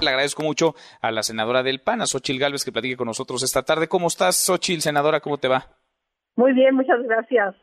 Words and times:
Le 0.00 0.08
agradezco 0.08 0.42
mucho 0.42 0.74
a 1.00 1.10
la 1.10 1.22
senadora 1.22 1.62
del 1.62 1.80
PAN, 1.80 2.00
a 2.00 2.06
Xochil 2.06 2.38
Gálvez, 2.38 2.64
que 2.64 2.72
platique 2.72 2.96
con 2.96 3.06
nosotros 3.06 3.42
esta 3.42 3.62
tarde. 3.62 3.86
¿Cómo 3.86 4.08
estás, 4.08 4.36
Xochil, 4.36 4.80
senadora? 4.80 5.20
¿Cómo 5.20 5.38
te 5.38 5.48
va? 5.48 5.66
Muy 6.34 6.52
bien, 6.54 6.74
muchas 6.74 7.02
gracias. 7.02 7.54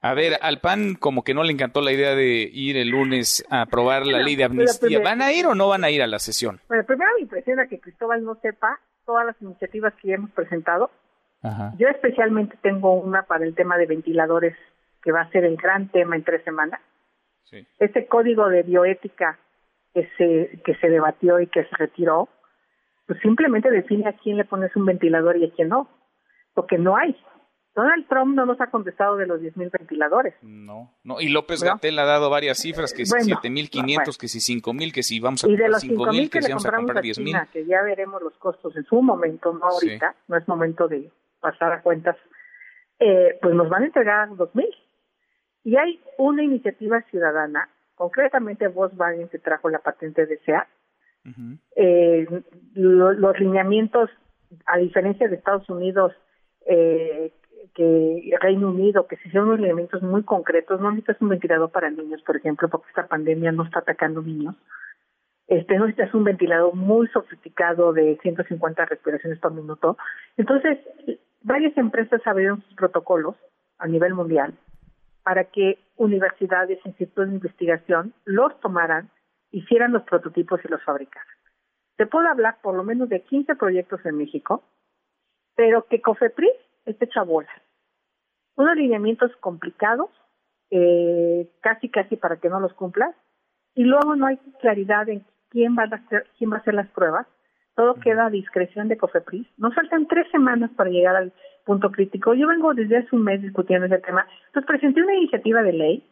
A 0.00 0.14
ver, 0.14 0.34
al 0.40 0.60
PAN 0.60 0.94
como 0.94 1.24
que 1.24 1.34
no 1.34 1.42
le 1.42 1.52
encantó 1.52 1.80
la 1.80 1.90
idea 1.90 2.14
de 2.14 2.48
ir 2.52 2.76
el 2.76 2.88
lunes 2.88 3.44
a 3.50 3.62
aprobar 3.62 4.06
la 4.06 4.18
ley 4.18 4.36
de 4.36 4.44
amnistía. 4.44 5.00
¿Van 5.00 5.22
a 5.22 5.32
ir 5.32 5.46
o 5.46 5.54
no 5.54 5.68
van 5.68 5.82
a 5.82 5.90
ir 5.90 6.02
a 6.02 6.06
la 6.06 6.18
sesión? 6.18 6.60
Bueno, 6.68 6.84
primero 6.84 7.10
me 7.16 7.22
impresiona 7.22 7.66
que 7.66 7.80
Cristóbal 7.80 8.22
no 8.22 8.36
sepa 8.36 8.78
todas 9.04 9.26
las 9.26 9.36
iniciativas 9.40 9.94
que 10.00 10.08
ya 10.08 10.14
hemos 10.14 10.30
presentado. 10.30 10.90
Yo 11.78 11.88
especialmente 11.88 12.56
tengo 12.62 12.94
una 12.94 13.24
para 13.24 13.44
el 13.44 13.54
tema 13.54 13.76
de 13.76 13.86
ventiladores, 13.86 14.56
que 15.02 15.12
va 15.12 15.22
a 15.22 15.30
ser 15.30 15.44
el 15.44 15.56
gran 15.56 15.88
tema 15.88 16.16
en 16.16 16.24
tres 16.24 16.42
semanas. 16.44 16.80
Sí. 17.44 17.66
Este 17.78 18.06
código 18.06 18.48
de 18.48 18.62
bioética 18.62 19.38
que 19.94 20.08
se, 20.18 20.60
que 20.62 20.74
se 20.74 20.88
debatió 20.90 21.40
y 21.40 21.46
que 21.46 21.64
se 21.64 21.76
retiró, 21.76 22.28
pues 23.06 23.20
simplemente 23.20 23.70
define 23.70 24.08
a 24.08 24.12
quién 24.14 24.36
le 24.36 24.44
pones 24.44 24.74
un 24.76 24.84
ventilador 24.84 25.36
y 25.36 25.46
a 25.46 25.52
quién 25.52 25.68
no, 25.68 25.88
porque 26.52 26.78
no 26.78 26.96
hay. 26.96 27.16
Donald 27.74 28.06
Trump 28.08 28.36
no 28.36 28.46
nos 28.46 28.60
ha 28.60 28.70
contestado 28.70 29.16
de 29.16 29.26
los 29.26 29.40
10.000 29.40 29.70
ventiladores. 29.76 30.34
No, 30.42 30.94
no, 31.02 31.20
y 31.20 31.28
López 31.28 31.62
Gatel 31.62 31.98
ha 31.98 32.04
dado 32.04 32.30
varias 32.30 32.58
cifras, 32.58 32.92
que 32.92 33.04
si 33.04 33.12
7.500, 33.12 34.16
que 34.16 34.28
si 34.28 34.60
5.000, 34.60 34.92
que 34.92 35.02
si 35.02 35.18
vamos 35.18 35.42
a 35.42 35.48
comprar 35.48 35.70
5.000, 35.70 36.30
que, 36.30 36.42
si 36.42 36.52
vamos 36.52 36.66
a 36.66 36.72
comprar 36.72 37.02
10.000. 37.02 37.48
Que 37.50 37.66
ya 37.66 37.82
veremos 37.82 38.22
los 38.22 38.34
costos 38.34 38.76
en 38.76 38.84
su 38.84 39.02
momento, 39.02 39.52
no 39.52 39.66
ahorita, 39.66 40.14
no 40.28 40.36
es 40.36 40.46
momento 40.46 40.86
de 40.86 41.10
pasar 41.40 41.72
a 41.72 41.82
cuentas, 41.82 42.16
eh, 43.00 43.38
pues 43.42 43.54
nos 43.54 43.68
van 43.68 43.82
a 43.82 43.86
entregar 43.86 44.28
2.000. 44.28 44.68
Y 45.64 45.76
hay 45.76 46.00
una 46.18 46.44
iniciativa 46.44 47.02
ciudadana, 47.10 47.68
concretamente 47.94 48.68
Volkswagen 48.68 49.28
que 49.28 49.38
trajo 49.38 49.68
la 49.68 49.78
patente 49.78 50.26
de 50.26 50.38
SEAT, 50.38 50.66
eh, 51.76 52.26
los 52.74 53.40
lineamientos, 53.40 54.10
a 54.66 54.78
diferencia 54.78 55.28
de 55.28 55.36
Estados 55.36 55.68
Unidos, 55.70 56.12
eh, 56.66 57.32
que 57.74 58.36
Reino 58.40 58.68
Unido, 58.68 59.06
que 59.06 59.16
se 59.16 59.28
hicieron 59.28 59.48
unos 59.48 59.60
elementos 59.60 60.02
muy 60.02 60.22
concretos, 60.22 60.80
no 60.80 60.90
necesitas 60.90 61.20
un 61.20 61.30
ventilador 61.30 61.70
para 61.70 61.90
niños, 61.90 62.22
por 62.22 62.36
ejemplo, 62.36 62.68
porque 62.68 62.88
esta 62.88 63.06
pandemia 63.06 63.52
no 63.52 63.64
está 63.64 63.80
atacando 63.80 64.22
niños. 64.22 64.54
Este, 65.46 65.76
no 65.76 65.86
necesitas 65.86 66.14
un 66.14 66.24
ventilador 66.24 66.74
muy 66.74 67.08
sofisticado 67.08 67.92
de 67.92 68.18
150 68.22 68.84
respiraciones 68.86 69.38
por 69.40 69.52
minuto. 69.52 69.96
Entonces, 70.36 70.78
varias 71.42 71.76
empresas 71.76 72.20
abrieron 72.26 72.62
sus 72.62 72.74
protocolos 72.74 73.36
a 73.78 73.86
nivel 73.86 74.14
mundial 74.14 74.54
para 75.24 75.44
que 75.44 75.78
universidades, 75.96 76.78
institutos 76.84 77.28
de 77.28 77.34
investigación 77.34 78.14
los 78.24 78.58
tomaran, 78.60 79.10
hicieran 79.50 79.92
los 79.92 80.02
prototipos 80.04 80.60
y 80.64 80.68
los 80.68 80.82
fabricaran. 80.84 81.26
Se 81.96 82.06
puede 82.06 82.28
hablar 82.28 82.58
por 82.62 82.74
lo 82.74 82.84
menos 82.84 83.08
de 83.08 83.22
15 83.22 83.56
proyectos 83.56 84.04
en 84.04 84.18
México, 84.18 84.62
pero 85.56 85.86
que 85.86 86.00
COFEPRIS 86.00 86.52
esté 86.84 87.06
hecha 87.06 87.22
bola 87.22 87.50
unos 88.56 88.76
lineamientos 88.76 89.34
complicados, 89.40 90.10
eh, 90.70 91.50
casi 91.60 91.88
casi 91.88 92.16
para 92.16 92.36
que 92.36 92.48
no 92.48 92.60
los 92.60 92.72
cumplas, 92.74 93.14
y 93.74 93.84
luego 93.84 94.16
no 94.16 94.26
hay 94.26 94.36
claridad 94.60 95.08
en 95.08 95.24
quién 95.50 95.76
va 95.76 95.84
a 95.84 95.96
hacer, 95.96 96.26
quién 96.38 96.52
va 96.52 96.56
a 96.56 96.60
hacer 96.60 96.74
las 96.74 96.88
pruebas, 96.90 97.26
todo 97.74 97.94
queda 97.96 98.26
a 98.26 98.30
discreción 98.30 98.88
de 98.88 98.96
COFEPRIS. 98.96 99.46
Nos 99.56 99.74
faltan 99.74 100.06
tres 100.06 100.30
semanas 100.30 100.70
para 100.76 100.90
llegar 100.90 101.16
al 101.16 101.32
punto 101.64 101.90
crítico. 101.90 102.34
Yo 102.34 102.46
vengo 102.46 102.74
desde 102.74 102.98
hace 102.98 103.14
un 103.16 103.24
mes 103.24 103.42
discutiendo 103.42 103.86
ese 103.86 103.98
tema. 103.98 104.26
Entonces 104.46 104.66
presenté 104.66 105.02
una 105.02 105.14
iniciativa 105.14 105.62
de 105.62 105.72
ley 105.72 106.10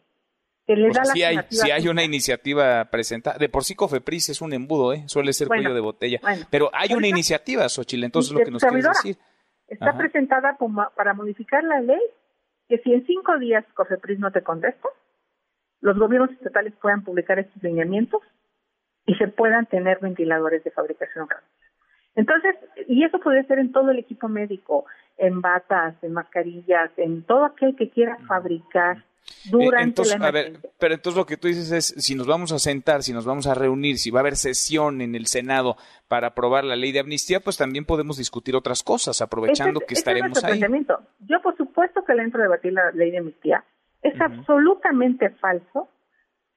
que 0.65 0.75
le 0.75 0.89
da 0.89 1.01
la 1.05 1.13
si 1.13 1.23
hay, 1.23 1.37
si 1.49 1.71
hay 1.71 1.87
una 1.87 2.03
iniciativa 2.03 2.85
presentada, 2.85 3.37
de 3.37 3.49
por 3.49 3.63
sí 3.63 3.75
COFEPRIS 3.75 4.29
es 4.29 4.41
un 4.41 4.53
embudo, 4.53 4.93
¿eh? 4.93 5.03
suele 5.07 5.33
ser 5.33 5.47
cuello 5.47 5.73
de 5.73 5.81
botella, 5.81 6.19
pero 6.49 6.69
hay 6.73 6.93
una 6.93 7.07
iniciativa, 7.07 7.67
Xochitl, 7.67 8.05
entonces 8.05 8.31
lo 8.31 8.39
que 8.39 8.51
nos 8.51 8.63
quieres 8.63 8.85
decir. 8.85 9.17
Está 9.67 9.97
presentada 9.97 10.57
para 10.95 11.13
modificar 11.13 11.63
la 11.63 11.81
ley 11.81 12.01
que 12.69 12.77
si 12.79 12.93
en 12.93 13.05
cinco 13.05 13.37
días 13.39 13.65
COFEPRIS 13.73 14.19
no 14.19 14.31
te 14.31 14.41
contesta, 14.41 14.87
los 15.81 15.97
gobiernos 15.97 16.31
estatales 16.31 16.73
puedan 16.81 17.03
publicar 17.03 17.39
estos 17.39 17.61
lineamientos 17.61 18.21
y 19.05 19.15
se 19.15 19.27
puedan 19.27 19.65
tener 19.65 19.99
ventiladores 19.99 20.63
de 20.63 20.71
fabricación 20.71 21.27
Entonces, 22.15 22.55
y 22.87 23.03
eso 23.03 23.19
puede 23.19 23.43
ser 23.45 23.59
en 23.59 23.71
todo 23.71 23.91
el 23.91 23.99
equipo 23.99 24.27
médico, 24.27 24.85
en 25.17 25.41
batas, 25.41 25.95
en 26.03 26.13
mascarillas, 26.13 26.91
en 26.97 27.23
todo 27.23 27.45
aquel 27.45 27.75
que 27.75 27.89
quiera 27.89 28.17
fabricar 28.27 29.03
durante 29.49 29.83
entonces, 29.83 30.21
a 30.21 30.31
ver, 30.31 30.59
pero 30.77 30.93
entonces 30.93 31.17
lo 31.17 31.25
que 31.25 31.37
tú 31.37 31.47
dices 31.47 31.71
es, 31.71 31.85
si 32.03 32.15
nos 32.15 32.27
vamos 32.27 32.51
a 32.51 32.59
sentar, 32.59 33.03
si 33.03 33.13
nos 33.13 33.25
vamos 33.25 33.47
a 33.47 33.53
reunir, 33.53 33.97
si 33.97 34.11
va 34.11 34.19
a 34.19 34.21
haber 34.21 34.35
sesión 34.35 35.01
en 35.01 35.15
el 35.15 35.27
Senado 35.27 35.77
para 36.07 36.27
aprobar 36.27 36.63
la 36.63 36.75
ley 36.75 36.91
de 36.91 36.99
amnistía, 36.99 37.39
pues 37.39 37.57
también 37.57 37.85
podemos 37.85 38.17
discutir 38.17 38.55
otras 38.55 38.83
cosas, 38.83 39.21
aprovechando 39.21 39.79
que 39.81 39.93
estaremos 39.93 40.37
es 40.37 40.43
ahí. 40.43 40.61
Yo, 41.27 41.41
por 41.41 41.55
supuesto 41.57 42.03
que 42.03 42.15
le 42.15 42.23
entro 42.23 42.39
a 42.41 42.43
debatir 42.43 42.73
la 42.73 42.91
ley 42.91 43.11
de 43.11 43.19
amnistía. 43.19 43.63
Es 44.01 44.19
absolutamente 44.19 45.29
falso 45.29 45.87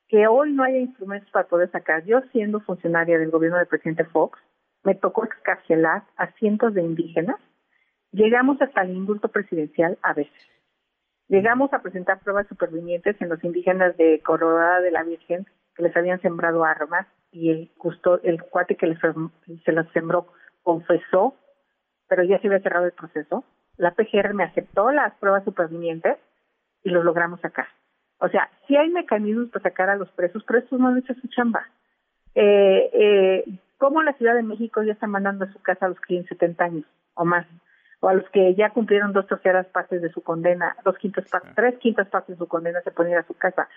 que 0.09 0.27
hoy 0.27 0.53
no 0.53 0.65
haya 0.65 0.79
instrumentos 0.79 1.31
para 1.31 1.47
poder 1.47 1.71
sacar. 1.71 2.05
Yo, 2.05 2.21
siendo 2.33 2.61
funcionaria 2.61 3.19
del 3.19 3.31
gobierno 3.31 3.59
del 3.59 3.67
presidente 3.67 4.05
Fox, 4.05 4.39
me 4.87 4.95
tocó 4.95 5.25
excarcelar 5.25 6.05
a 6.17 6.31
cientos 6.35 6.73
de 6.73 6.81
indígenas. 6.81 7.41
Llegamos 8.13 8.63
hasta 8.63 8.83
el 8.83 8.91
indulto 8.91 9.27
presidencial 9.29 9.99
a 10.01 10.15
veces. 10.15 10.33
Llegamos 11.27 11.73
a 11.73 11.83
presentar 11.83 12.21
pruebas 12.21 12.47
supervivientes 12.47 13.21
en 13.21 13.29
los 13.29 13.43
indígenas 13.43 13.97
de 13.97 14.23
Coronada 14.25 14.81
de 14.81 14.93
la 14.93 15.03
Virgen 15.03 15.45
que 15.75 15.83
les 15.83 15.97
habían 15.97 16.21
sembrado 16.23 16.63
armas 16.63 17.05
y 17.33 17.51
el 17.51 17.71
el 18.23 18.43
cuate 18.45 18.77
que 18.77 18.87
les, 18.87 18.99
se 19.65 19.73
las 19.73 19.91
sembró 19.91 20.29
confesó, 20.63 21.35
pero 22.09 22.23
ya 22.23 22.39
se 22.39 22.47
había 22.47 22.61
cerrado 22.61 22.87
el 22.87 22.93
proceso. 22.93 23.45
La 23.79 23.91
PGR 23.91 24.35
me 24.35 24.45
aceptó 24.45 24.93
las 24.93 25.15
pruebas 25.17 25.43
supervivientes 25.43 26.17
y 26.85 26.91
los 26.91 27.05
logramos 27.05 27.41
sacar. 27.41 27.67
O 28.21 28.29
sea, 28.29 28.49
sí 28.69 28.77
hay 28.77 28.89
mecanismos 28.91 29.51
para 29.51 29.65
sacar 29.65 29.91
a 29.91 29.97
los 29.97 30.11
presos, 30.13 30.45
pero 30.47 30.61
estos 30.61 30.79
no 30.79 30.87
han 30.87 30.99
hecho 30.99 31.13
su 31.15 31.27
chamba. 31.27 31.67
Eh, 32.37 32.91
eh, 32.93 33.45
¿Cómo 33.79 34.03
la 34.03 34.15
Ciudad 34.15 34.35
de 34.35 34.43
México 34.43 34.83
ya 34.83 34.93
está 34.93 35.07
mandando 35.07 35.45
a 35.45 35.53
su 35.53 35.61
casa 35.61 35.87
a 35.87 35.89
los 35.89 36.01
que 36.01 36.07
tienen 36.09 36.29
70 36.29 36.65
años 36.65 36.85
o 37.15 37.25
más? 37.25 37.47
o 38.01 38.09
a 38.09 38.15
los 38.15 38.29
que 38.31 38.55
ya 38.55 38.71
cumplieron 38.71 39.13
dos 39.13 39.27
terceras 39.27 39.67
partes 39.69 40.03
de 40.03 40.11
su 40.11 40.23
condena, 40.23 40.77
dos 40.85 40.97
quintas 40.99 41.29
partes, 41.31 41.55
tres 41.55 41.79
quintas 41.79 42.09
partes 42.09 42.37
de 42.37 42.39
su 42.39 42.47
condena 42.47 42.81
se 42.83 42.91
ir 43.09 43.17
a 43.17 43.27
su 43.27 43.35
casa. 43.35 43.69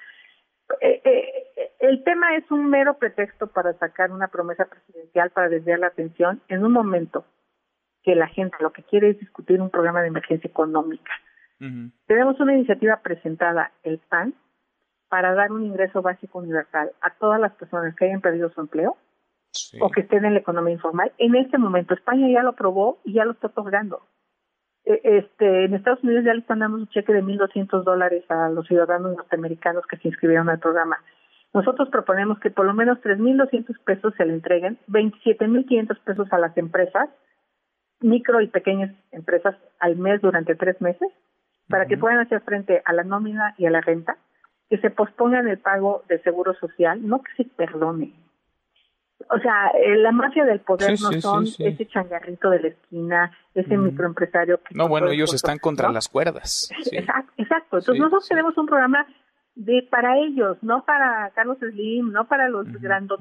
Eh, 0.82 1.02
eh, 1.04 1.72
el 1.80 2.04
tema 2.04 2.36
es 2.36 2.50
un 2.52 2.70
mero 2.70 2.96
pretexto 2.96 3.48
para 3.48 3.74
sacar 3.74 4.12
una 4.12 4.28
promesa 4.28 4.66
presidencial 4.66 5.32
para 5.32 5.50
desviar 5.50 5.80
la 5.80 5.88
atención 5.88 6.42
en 6.48 6.64
un 6.64 6.72
momento 6.72 7.26
que 8.04 8.16
la 8.16 8.28
gente 8.28 8.58
lo 8.60 8.72
que 8.72 8.84
quiere 8.84 9.10
es 9.10 9.20
discutir 9.20 9.62
un 9.62 9.70
programa 9.70 10.02
de 10.02 10.08
emergencia 10.08 10.48
económica. 10.48 11.12
Tenemos 12.08 12.40
una 12.40 12.54
iniciativa 12.54 13.02
presentada, 13.02 13.74
el 13.84 14.00
PAN, 14.00 14.34
para 15.10 15.34
dar 15.34 15.52
un 15.52 15.66
ingreso 15.66 16.02
básico 16.02 16.40
universal 16.40 16.94
a 17.02 17.10
todas 17.16 17.42
las 17.42 17.52
personas 17.54 17.94
que 17.96 18.06
hayan 18.06 18.22
perdido 18.22 18.50
su 18.52 18.62
empleo 18.62 18.96
o 19.80 19.90
que 19.90 20.02
estén 20.02 20.26
en 20.26 20.34
la 20.34 20.40
economía 20.40 20.74
informal. 20.74 21.12
En 21.18 21.36
este 21.36 21.58
momento 21.58 21.94
España 21.94 22.28
ya 22.30 22.44
lo 22.44 22.50
aprobó 22.50 23.00
y 23.04 23.14
ya 23.14 23.26
lo 23.26 23.32
está 23.32 23.48
otorgando. 23.48 24.02
E, 24.86 25.02
este, 25.04 25.66
en 25.66 25.74
Estados 25.74 26.04
Unidos 26.04 26.26
ya 26.26 26.34
le 26.34 26.42
están 26.42 26.60
dando 26.60 26.78
un 26.78 26.88
cheque 26.88 27.14
de 27.14 27.24
1.200 27.24 27.84
dólares 27.84 28.24
a 28.30 28.50
los 28.50 28.68
ciudadanos 28.68 29.16
norteamericanos 29.16 29.86
que 29.88 29.98
se 29.98 30.08
inscribieron 30.08 30.50
al 30.50 30.60
programa. 30.60 30.98
Nosotros 31.54 31.90
proponemos 31.90 32.40
que 32.40 32.52
por 32.52 32.66
lo 32.66 32.74
menos 32.74 33.00
3.200 33.00 33.80
pesos 33.84 34.14
se 34.16 34.26
le 34.26 34.34
entreguen, 34.34 34.78
27.500 34.88 36.00
pesos 36.04 36.28
a 36.32 36.38
las 36.38 36.56
empresas, 36.58 37.10
micro 38.02 38.40
y 38.42 38.48
pequeñas 38.48 38.94
empresas 39.12 39.56
al 39.80 39.98
mes 39.98 40.22
durante 40.22 40.56
tres 40.56 40.80
meses, 40.80 41.10
para 41.68 41.86
que 41.86 41.98
puedan 41.98 42.20
hacer 42.20 42.42
frente 42.42 42.82
a 42.86 42.94
la 42.94 43.04
nómina 43.04 43.56
y 43.58 43.66
a 43.66 43.72
la 43.72 43.82
renta, 43.82 44.18
que 44.70 44.78
se 44.78 44.92
pospongan 44.92 45.48
el 45.48 45.60
pago 45.60 46.04
de 46.08 46.20
seguro 46.22 46.54
social, 46.56 47.08
no 47.08 47.22
que 47.22 47.32
se 47.36 47.50
perdone, 47.50 48.14
o 49.32 49.40
sea, 49.40 49.68
eh, 49.80 49.96
la 49.98 50.12
mafia 50.12 50.44
del 50.44 50.60
poder 50.60 51.00
no 51.00 51.12
son 51.22 51.46
ese 51.46 51.86
changarrito 51.88 52.50
de 52.50 52.60
la 52.62 52.68
esquina, 52.70 53.32
ese 53.54 53.78
microempresario 53.78 54.62
que... 54.64 54.74
No, 54.74 54.88
bueno, 54.88 55.10
ellos 55.10 55.34
están 55.34 55.60
contra 55.60 55.92
las 55.92 56.08
cuerdas. 56.08 56.70
Exacto, 56.92 57.34
exacto. 57.38 57.78
Entonces 57.78 58.00
nosotros 58.00 58.28
tenemos 58.28 58.58
un 58.58 58.66
programa 58.66 59.06
de 59.54 59.86
para 59.92 60.18
ellos, 60.18 60.58
no 60.62 60.86
para 60.86 61.32
Carlos 61.36 61.58
Slim, 61.60 62.12
no 62.12 62.28
para 62.28 62.48
los 62.48 62.66
grandes 62.82 63.20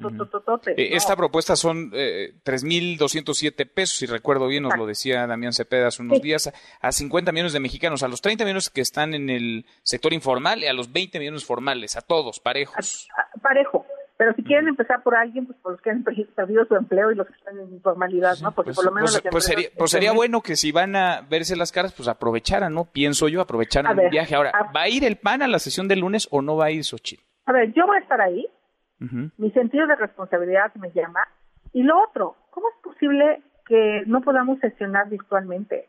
eh, 0.69 0.91
Esta 0.93 1.17
propuesta 1.17 1.57
son 1.57 1.91
eh, 1.93 2.33
3.207 2.45 3.69
pesos, 3.69 3.97
si 3.97 4.07
recuerdo 4.07 4.47
bien, 4.47 4.63
nos 4.63 4.79
lo 4.79 4.87
decía 4.87 5.27
Damián 5.27 5.53
Cepeda 5.53 5.89
hace 5.89 6.01
unos 6.01 6.23
días, 6.23 6.53
a 6.81 6.93
50 6.93 7.33
millones 7.33 7.53
de 7.53 7.61
mexicanos, 7.61 8.03
a 8.03 8.09
los 8.09 8.23
30 8.23 8.45
millones 8.45 8.71
que 8.71 8.81
están 8.81 9.15
en 9.15 9.31
el 9.31 9.67
sector 9.83 10.13
informal 10.13 10.61
y 10.61 10.69
a 10.69 10.73
los 10.73 10.93
20 10.93 11.19
millones 11.19 11.45
formales, 11.45 11.97
a 11.97 12.03
todos, 12.03 12.39
parejos. 12.39 13.09
parejo. 13.43 13.85
Pero 14.19 14.35
si 14.35 14.43
quieren 14.43 14.67
empezar 14.67 15.05
por 15.05 15.15
alguien, 15.15 15.47
pues 15.47 15.57
por 15.61 15.73
los 15.73 15.81
que 15.81 15.91
han 15.91 16.03
perdido 16.03 16.65
su 16.67 16.75
empleo 16.75 17.13
y 17.13 17.15
los 17.15 17.29
que 17.29 17.35
están 17.35 17.57
en 17.57 17.73
informalidad, 17.73 18.35
¿no? 18.43 18.51
Porque 18.51 18.71
pues, 18.71 18.77
por 18.77 18.87
lo 18.87 18.91
menos... 18.91 19.13
Pues, 19.13 19.31
pues 19.31 19.45
sería, 19.45 19.69
pues 19.79 19.93
sería 19.93 20.13
bueno 20.13 20.41
que 20.41 20.57
si 20.57 20.73
van 20.73 20.97
a 20.97 21.21
verse 21.21 21.55
las 21.55 21.71
caras, 21.71 21.95
pues 21.95 22.09
aprovecharan, 22.09 22.75
¿no? 22.75 22.85
Pienso 22.85 23.29
yo, 23.29 23.41
aprovecharan 23.41 23.97
el 23.97 24.11
viaje. 24.11 24.35
Ahora, 24.35 24.53
¿va 24.75 24.83
a 24.83 24.89
ir 24.89 25.05
el 25.05 25.19
PAN 25.19 25.43
a 25.43 25.47
la 25.47 25.61
sesión 25.61 25.87
del 25.87 26.01
lunes 26.01 26.27
o 26.33 26.43
no 26.43 26.57
va 26.57 26.65
a 26.65 26.71
ir 26.73 26.83
Xochitl? 26.83 27.23
A 27.47 27.53
ver, 27.53 27.73
yo 27.73 27.87
voy 27.87 27.97
a 27.97 28.01
estar 28.01 28.21
ahí, 28.21 28.45
Mi 28.99 29.53
sentido 29.53 29.87
de 29.87 29.95
responsabilidad 29.95 30.75
me 30.75 30.91
llama. 30.91 31.21
Y 31.73 31.85
lo 31.85 32.03
otro, 32.03 32.35
¿cómo 32.51 32.67
es 32.71 32.83
posible 32.83 33.41
que 33.67 34.03
no 34.07 34.21
podamos 34.23 34.59
sesionar 34.59 35.09
virtualmente? 35.09 35.89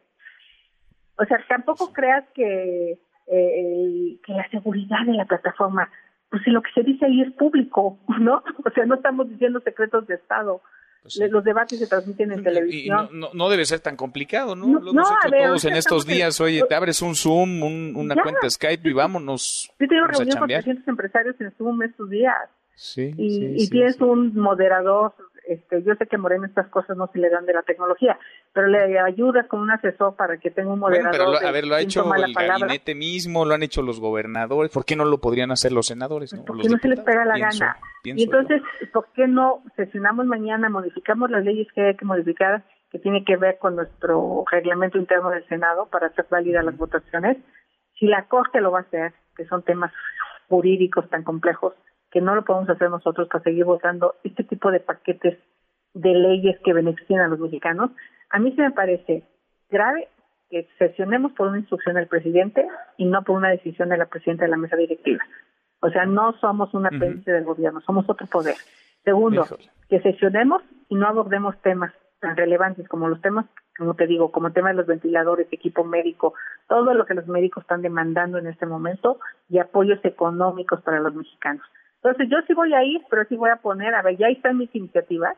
O 1.18 1.26
sea, 1.26 1.44
tampoco 1.50 1.92
creas 1.94 2.26
que, 2.36 3.00
eh, 3.26 4.20
que 4.24 4.34
la 4.34 4.48
seguridad 4.50 5.04
de 5.08 5.14
la 5.14 5.26
plataforma, 5.26 5.90
pues 6.30 6.44
si 6.44 6.52
lo 6.52 6.62
que 6.62 6.72
se 6.74 6.84
dice 6.84 7.06
ahí 7.06 7.22
es 7.22 7.32
público, 7.34 8.00
¿no? 8.20 8.44
O 8.64 8.70
sea, 8.72 8.86
no 8.86 8.96
estamos 8.96 9.30
diciendo 9.30 9.60
secretos 9.62 10.08
de 10.08 10.16
Estado. 10.16 10.62
Pues 11.02 11.18
los 11.32 11.44
debates 11.46 11.80
se 11.80 11.88
transmiten 11.88 12.34
en 12.34 12.44
televisión. 12.44 13.10
no, 13.34 13.50
debe 13.50 13.66
ser 13.66 13.80
tan 13.80 13.96
complicado, 13.96 14.54
¿no? 14.54 14.68
Lo 14.80 14.92
hemos 14.92 15.10
hecho 15.10 15.32
todos 15.32 15.66
en 15.66 15.76
estos 15.78 16.06
días. 16.06 16.42
Oye, 16.42 16.62
te 16.68 16.76
abres 16.76 17.02
un 17.02 17.16
Zoom, 17.16 17.64
una 17.96 18.16
cuenta 18.22 18.50
Skype 18.50 18.90
y 18.90 18.94
vámonos. 18.94 19.72
Yo 19.80 19.88
tengo 19.88 20.08
reunión 20.08 20.38
con 20.38 20.48
300 20.50 20.88
empresarios 20.88 21.40
en 21.40 21.52
Zoom 21.52 21.82
estos 21.84 22.10
días. 22.10 22.36
Sí, 22.76 23.14
y, 23.18 23.64
y 23.64 23.70
tienes 23.70 24.00
un 24.00 24.34
moderador 24.36 25.14
este, 25.50 25.82
yo 25.82 25.96
sé 25.96 26.06
que 26.06 26.20
Moreno 26.20 26.46
estas 26.46 26.68
cosas 26.68 26.96
no 26.96 27.08
se 27.08 27.18
le 27.18 27.28
dan 27.32 27.48
de 27.48 27.54
la 27.54 27.64
tecnología, 27.64 28.20
pero 28.54 28.68
le 28.68 29.00
ayudas 29.00 29.48
con 29.48 29.62
un 29.62 29.72
asesor 29.72 30.16
para 30.16 30.38
que 30.38 30.52
tenga 30.52 30.72
un 30.72 30.80
moderador. 30.80 31.18
Bueno, 31.18 31.38
pero 31.40 31.48
a 31.48 31.52
ver, 31.52 31.66
lo 31.66 31.74
ha 31.74 31.82
hecho 31.82 32.04
el 32.14 32.34
gabinete 32.34 32.94
mismo, 32.94 33.46
lo 33.46 33.56
han 33.56 33.64
hecho 33.64 33.82
los 33.82 34.00
gobernadores, 34.00 34.72
¿por 34.72 34.86
qué 34.86 34.96
no 34.96 35.06
lo 35.06 35.18
podrían 35.18 35.50
hacer 35.50 35.72
los 35.72 35.88
senadores? 35.88 36.34
¿no? 36.34 36.46
Porque 36.46 36.70
no 36.70 36.78
se 36.78 36.88
les 36.88 37.00
pega 37.00 37.26
la 37.26 37.40
gana. 37.40 37.78
y 38.04 38.24
entonces, 38.24 38.62
¿por 38.94 39.08
qué 39.16 39.28
no 39.28 39.64
sesionamos 39.76 40.28
mañana, 40.28 40.70
modificamos 40.70 41.32
las 41.32 41.44
leyes 41.44 41.68
que 41.74 41.82
hay 41.82 41.98
que 41.98 42.06
modificar, 42.06 42.64
que 42.92 43.00
tiene 43.00 43.26
que 43.26 43.36
ver 43.36 43.58
con 43.58 43.76
nuestro 43.76 44.46
reglamento 44.52 45.00
interno 45.00 45.32
del 45.32 45.48
Senado 45.48 45.88
para 45.88 46.08
hacer 46.08 46.28
válidas 46.30 46.64
las 46.64 46.78
votaciones? 46.78 47.38
Si 47.98 48.06
la 48.06 48.28
Corte 48.28 48.62
lo 48.62 48.72
va 48.72 48.80
a 48.80 48.84
hacer, 48.84 49.14
que 49.36 49.46
son 49.46 49.64
temas 49.64 49.92
jurídicos 50.48 51.10
tan 51.10 51.24
complejos, 51.24 51.74
que 52.12 52.22
no 52.22 52.36
lo 52.36 52.44
podemos 52.44 52.70
hacer 52.70 52.90
nosotros 52.90 53.28
para 53.28 53.44
seguir 53.44 53.66
votando 53.66 54.16
este 54.24 54.44
tipo 54.44 54.72
de 54.72 54.80
paquetes 54.80 55.38
de 55.94 56.14
leyes 56.14 56.60
que 56.64 56.74
benefician 56.74 57.22
a 57.22 57.28
los 57.28 57.40
mexicanos, 57.40 57.92
a 58.30 58.40
mí 58.40 58.52
se 58.56 58.62
me 58.62 58.72
parece 58.72 59.24
grave 59.70 60.08
que 60.50 60.68
sesionemos 60.78 61.32
por 61.34 61.48
una 61.48 61.60
instrucción 61.60 61.96
del 61.96 62.08
presidente 62.08 62.68
y 62.98 63.06
no 63.06 63.24
por 63.24 63.38
una 63.38 63.50
decisión 63.50 63.90
de 63.90 63.98
la 63.98 64.08
presidenta 64.08 64.46
de 64.46 64.52
la 64.52 64.58
mesa 64.58 64.76
directiva. 64.76 65.24
O 65.82 65.90
sea, 65.90 66.06
no 66.06 66.34
somos 66.40 66.74
un 66.74 66.88
apéndice 66.88 67.32
del 67.32 67.46
gobierno, 67.46 67.82
somos 67.82 68.10
otro 68.10 68.28
poder. 68.28 68.56
Segundo, 69.04 69.46
que 69.88 70.02
sesionemos 70.02 70.62
y 70.90 70.96
no 70.96 71.08
abordemos 71.08 71.56
temas 71.62 71.94
tan 72.20 72.36
relevantes 72.36 72.88
como 72.90 73.08
los 73.08 73.22
temas, 73.22 73.46
como 73.78 73.94
te 73.94 74.08
digo, 74.08 74.32
como 74.32 74.48
el 74.48 74.54
tema 74.54 74.70
de 74.70 74.76
los 74.76 74.88
ventiladores, 74.88 75.48
equipo 75.52 75.86
médico, 75.86 76.34
todo 76.68 76.94
lo 76.94 77.06
que 77.06 77.14
los 77.14 77.28
médicos 77.28 77.64
están 77.64 77.82
demandando 77.82 78.38
en 78.38 78.48
este 78.48 78.66
momento 78.66 79.20
y 79.48 79.60
apoyos 79.60 80.04
económicos 80.04 80.82
para 80.82 81.00
los 81.00 81.16
mexicanos. 81.16 81.64
Entonces 82.02 82.30
yo 82.30 82.38
sí 82.48 82.54
voy 82.54 82.74
a 82.74 82.84
ir, 82.84 83.02
pero 83.10 83.26
sí 83.26 83.36
voy 83.36 83.50
a 83.50 83.58
poner, 83.58 83.94
a 83.94 84.02
ver, 84.02 84.18
ya 84.18 84.28
están 84.28 84.58
mis 84.58 84.74
iniciativas, 84.74 85.36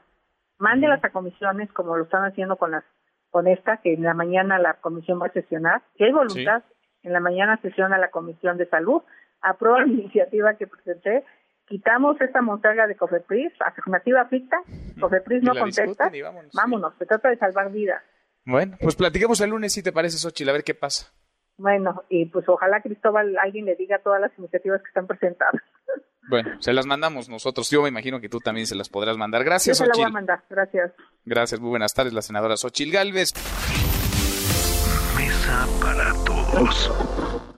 mándelas 0.59 1.03
a 1.03 1.09
comisiones 1.09 1.71
como 1.73 1.97
lo 1.97 2.03
están 2.03 2.23
haciendo 2.23 2.55
con 2.57 2.71
las 2.71 2.83
con 3.31 3.47
esta, 3.47 3.77
que 3.77 3.93
en 3.93 4.03
la 4.03 4.13
mañana 4.13 4.59
la 4.59 4.73
comisión 4.75 5.19
va 5.19 5.27
a 5.27 5.31
sesionar, 5.31 5.81
si 5.97 6.03
hay 6.03 6.11
voluntad, 6.11 6.63
en 7.01 7.13
la 7.13 7.21
mañana 7.21 7.57
sesiona 7.61 7.97
la 7.97 8.11
comisión 8.11 8.57
de 8.57 8.67
salud, 8.67 9.01
aprueba 9.41 9.79
la 9.85 9.87
iniciativa 9.87 10.53
que 10.55 10.67
presenté, 10.67 11.23
quitamos 11.65 12.19
esta 12.19 12.41
montaña 12.41 12.85
de 12.87 12.95
Cofepris, 12.95 13.53
afirmativa 13.61 14.25
ficta, 14.25 14.57
Cofepris 14.99 15.43
no 15.43 15.55
contesta, 15.55 16.11
vámonos. 16.53 16.93
se 16.99 17.05
trata 17.05 17.29
de 17.29 17.37
salvar 17.37 17.71
vidas. 17.71 18.03
Bueno, 18.45 18.75
pues 18.81 18.95
platiquemos 18.95 19.39
el 19.41 19.51
lunes 19.51 19.73
si 19.73 19.81
te 19.81 19.93
parece, 19.93 20.17
Xochitl, 20.17 20.49
a 20.49 20.53
ver 20.53 20.63
qué 20.63 20.75
pasa. 20.75 21.11
Bueno, 21.57 22.03
y 22.09 22.25
pues 22.25 22.49
ojalá 22.49 22.81
Cristóbal 22.81 23.37
alguien 23.37 23.65
le 23.65 23.75
diga 23.75 23.99
todas 23.99 24.19
las 24.19 24.37
iniciativas 24.37 24.81
que 24.81 24.87
están 24.87 25.07
presentadas. 25.07 25.61
Bueno, 26.31 26.49
se 26.61 26.71
las 26.71 26.85
mandamos 26.85 27.27
nosotros. 27.27 27.69
Yo 27.69 27.81
me 27.81 27.89
imagino 27.89 28.21
que 28.21 28.29
tú 28.29 28.39
también 28.39 28.65
se 28.65 28.73
las 28.73 28.87
podrás 28.87 29.17
mandar. 29.17 29.43
Gracias, 29.43 29.77
Yo 29.77 29.85
se 29.85 29.91
voy 29.91 30.05
a 30.05 30.09
mandar. 30.09 30.41
Gracias. 30.49 30.93
Gracias. 31.25 31.59
Muy 31.59 31.71
buenas 31.71 31.93
tardes, 31.93 32.13
la 32.13 32.21
senadora 32.21 32.55
Xochil 32.55 32.89
Galvez. 32.89 33.33
Mesa 35.17 35.67
para 35.81 36.13
todos. 36.23 37.50